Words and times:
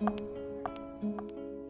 thank 0.00 0.20
you 0.20 0.33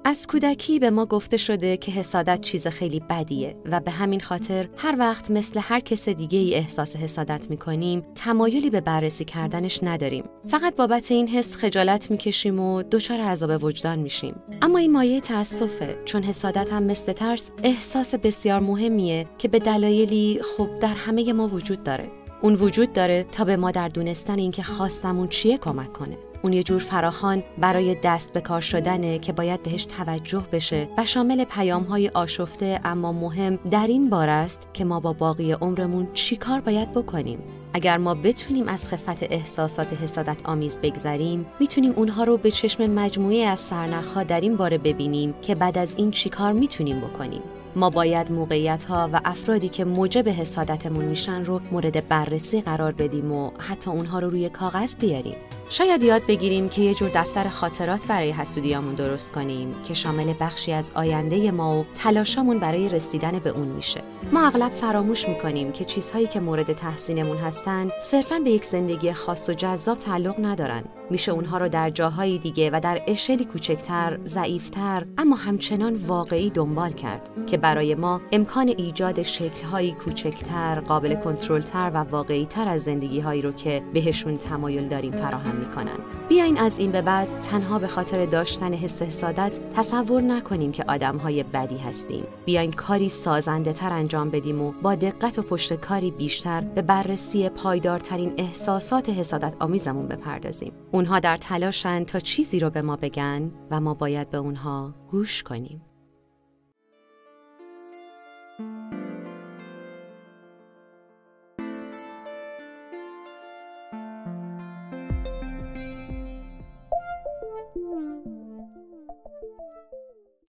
از 0.06 0.26
کودکی 0.26 0.78
به 0.78 0.90
ما 0.90 1.06
گفته 1.06 1.36
شده 1.36 1.76
که 1.76 1.92
حسادت 1.92 2.40
چیز 2.40 2.66
خیلی 2.66 3.00
بدیه 3.00 3.56
و 3.64 3.80
به 3.80 3.90
همین 3.90 4.20
خاطر 4.20 4.68
هر 4.76 4.96
وقت 4.98 5.30
مثل 5.30 5.60
هر 5.62 5.80
کس 5.80 6.08
دیگه 6.08 6.38
ای 6.38 6.54
احساس 6.54 6.96
حسادت 6.96 7.50
می‌کنیم 7.50 8.06
تمایلی 8.14 8.70
به 8.70 8.80
بررسی 8.80 9.24
کردنش 9.24 9.80
نداریم. 9.82 10.24
فقط 10.48 10.76
بابت 10.76 11.10
این 11.10 11.28
حس 11.28 11.54
خجالت 11.54 12.10
می‌کشیم 12.10 12.60
و 12.60 12.82
دچار 12.82 13.20
عذاب 13.20 13.64
وجدان 13.64 13.98
میشیم. 13.98 14.34
اما 14.62 14.78
این 14.78 14.92
مایه 14.92 15.20
تاسفه 15.20 15.98
چون 16.04 16.22
حسادت 16.22 16.72
هم 16.72 16.82
مثل 16.82 17.12
ترس 17.12 17.50
احساس 17.62 18.14
بسیار 18.14 18.60
مهمیه 18.60 19.26
که 19.38 19.48
به 19.48 19.58
دلایلی 19.58 20.40
خوب 20.42 20.78
در 20.78 20.94
همه 20.94 21.32
ما 21.32 21.48
وجود 21.48 21.82
داره. 21.82 22.10
اون 22.42 22.54
وجود 22.54 22.92
داره 22.92 23.26
تا 23.32 23.44
به 23.44 23.56
ما 23.56 23.70
در 23.70 23.88
دونستن 23.88 24.38
اینکه 24.38 24.62
خواستمون 24.62 25.28
چیه 25.28 25.58
کمک 25.58 25.92
کنه. 25.92 26.16
اون 26.44 26.52
یه 26.52 26.62
جور 26.62 26.78
فراخان 26.78 27.42
برای 27.58 27.96
دست 28.04 28.32
به 28.32 28.40
کار 28.40 28.60
شدنه 28.60 29.18
که 29.18 29.32
باید 29.32 29.62
بهش 29.62 29.84
توجه 29.84 30.44
بشه 30.52 30.88
و 30.98 31.04
شامل 31.04 31.44
پیام 31.44 31.82
های 31.82 32.08
آشفته 32.08 32.80
اما 32.84 33.12
مهم 33.12 33.58
در 33.70 33.86
این 33.86 34.10
بار 34.10 34.28
است 34.28 34.68
که 34.72 34.84
ما 34.84 35.00
با 35.00 35.12
باقی 35.12 35.52
عمرمون 35.52 36.08
چی 36.12 36.36
کار 36.36 36.60
باید 36.60 36.92
بکنیم. 36.92 37.38
اگر 37.72 37.96
ما 37.96 38.14
بتونیم 38.14 38.68
از 38.68 38.88
خفت 38.88 39.22
احساسات 39.22 39.92
حسادت 40.02 40.36
آمیز 40.44 40.78
بگذریم 40.78 41.46
می‌تونیم 41.60 41.92
اونها 41.96 42.24
رو 42.24 42.36
به 42.36 42.50
چشم 42.50 42.90
مجموعه 42.90 43.46
از 43.46 43.60
سرنخها 43.60 44.22
در 44.22 44.40
این 44.40 44.56
باره 44.56 44.78
ببینیم 44.78 45.34
که 45.42 45.54
بعد 45.54 45.78
از 45.78 45.94
این 45.96 46.10
چیکار 46.10 46.52
می‌تونیم 46.52 47.00
بکنیم. 47.00 47.42
ما 47.76 47.90
باید 47.90 48.32
موقعیت 48.32 48.84
ها 48.84 49.10
و 49.12 49.20
افرادی 49.24 49.68
که 49.68 49.84
موجب 49.84 50.28
حسادتمون 50.28 51.04
میشن 51.04 51.44
رو 51.44 51.60
مورد 51.72 52.08
بررسی 52.08 52.60
قرار 52.60 52.92
بدیم 52.92 53.32
و 53.32 53.50
حتی 53.58 53.90
اونها 53.90 54.18
رو 54.18 54.30
روی 54.30 54.48
کاغذ 54.48 54.96
بیاریم. 54.96 55.36
شاید 55.68 56.02
یاد 56.02 56.26
بگیریم 56.26 56.68
که 56.68 56.82
یه 56.82 56.94
جور 56.94 57.10
دفتر 57.14 57.48
خاطرات 57.48 58.06
برای 58.06 58.30
حسودیامون 58.30 58.94
درست 58.94 59.32
کنیم 59.32 59.74
که 59.84 59.94
شامل 59.94 60.34
بخشی 60.40 60.72
از 60.72 60.92
آینده 60.94 61.50
ما 61.50 61.80
و 61.80 61.84
تلاشامون 61.94 62.58
برای 62.58 62.88
رسیدن 62.88 63.38
به 63.38 63.50
اون 63.50 63.68
میشه. 63.68 64.00
ما 64.32 64.46
اغلب 64.46 64.72
فراموش 64.72 65.28
می‌کنیم 65.28 65.72
که 65.72 65.84
چیزهایی 65.84 66.26
که 66.26 66.40
مورد 66.40 66.72
تحسینمون 66.72 67.36
هستن 67.36 67.90
صرفا 68.02 68.38
به 68.38 68.50
یک 68.50 68.64
زندگی 68.64 69.12
خاص 69.12 69.48
و 69.48 69.52
جذاب 69.52 69.98
تعلق 69.98 70.34
ندارن. 70.38 70.84
میشه 71.10 71.32
اونها 71.32 71.58
رو 71.58 71.68
در 71.68 71.90
جاهای 71.90 72.38
دیگه 72.38 72.70
و 72.72 72.80
در 72.80 73.02
اشلی 73.06 73.44
کوچکتر، 73.44 74.18
ضعیفتر 74.26 75.06
اما 75.18 75.36
همچنان 75.36 75.94
واقعی 75.94 76.50
دنبال 76.50 76.92
کرد 76.92 77.28
که 77.46 77.56
برای 77.56 77.94
ما 77.94 78.20
امکان 78.32 78.68
ایجاد 78.68 79.22
شکلهایی 79.22 79.92
کوچکتر، 79.92 80.80
قابل 80.80 81.14
کنترلتر 81.14 81.90
و 81.94 81.96
واقعیتر 81.96 82.68
از 82.68 82.82
زندگیهایی 82.82 83.42
رو 83.42 83.52
که 83.52 83.82
بهشون 83.94 84.36
تمایل 84.36 84.88
داریم 84.88 85.12
فراهم 85.12 85.53
می‌کنن. 85.54 85.98
بیاین 86.28 86.58
از 86.58 86.78
این 86.78 86.92
به 86.92 87.02
بعد 87.02 87.40
تنها 87.40 87.78
به 87.78 87.88
خاطر 87.88 88.26
داشتن 88.26 88.74
حس 88.74 89.02
حسادت 89.02 89.52
تصور 89.76 90.22
نکنیم 90.22 90.72
که 90.72 90.84
آدمهای 90.88 91.42
بدی 91.42 91.78
هستیم. 91.78 92.24
بیاین 92.44 92.72
کاری 92.72 93.08
سازنده 93.08 93.72
تر 93.72 93.92
انجام 93.92 94.30
بدیم 94.30 94.62
و 94.62 94.72
با 94.82 94.94
دقت 94.94 95.38
و 95.38 95.42
پشت 95.42 95.72
کاری 95.72 96.10
بیشتر 96.10 96.60
به 96.60 96.82
بررسی 96.82 97.48
پایدارترین 97.48 98.34
احساسات 98.36 99.08
حسادت 99.08 99.54
آمیزمون 99.60 100.08
بپردازیم. 100.08 100.72
اونها 100.92 101.20
در 101.20 101.36
تلاشن 101.36 102.04
تا 102.04 102.18
چیزی 102.20 102.58
رو 102.58 102.70
به 102.70 102.82
ما 102.82 102.96
بگن 102.96 103.50
و 103.70 103.80
ما 103.80 103.94
باید 103.94 104.30
به 104.30 104.38
اونها 104.38 104.94
گوش 105.10 105.42
کنیم. 105.42 105.82